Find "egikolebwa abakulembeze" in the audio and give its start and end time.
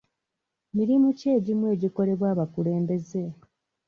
1.73-3.23